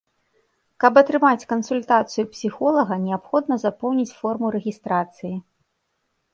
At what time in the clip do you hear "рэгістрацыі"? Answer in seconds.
4.59-5.35